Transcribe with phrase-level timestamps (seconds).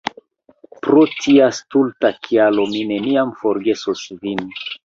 [0.85, 4.47] Pro tia stulta kialo mi neniam forgesos vin!